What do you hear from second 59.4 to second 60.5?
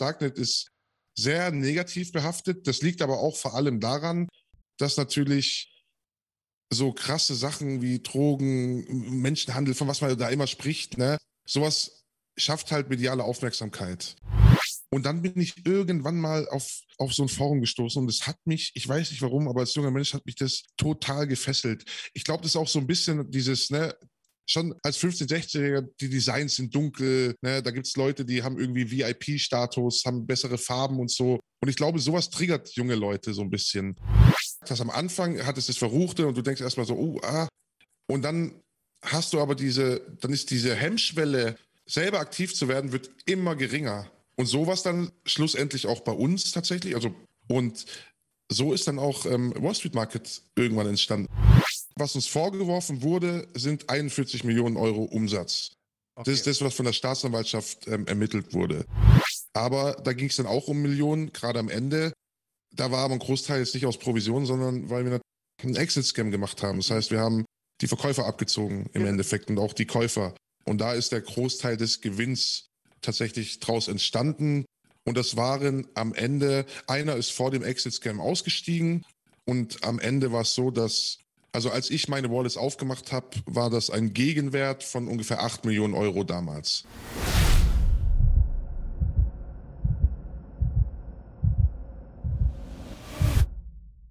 Aber da ging es dann